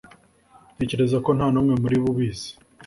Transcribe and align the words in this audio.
ntekereza 0.75 1.17
ko 1.25 1.29
nta 1.37 1.47
n'umwe 1.53 1.73
muri 1.81 1.95
bo 2.01 2.07
ubizi 2.13 2.49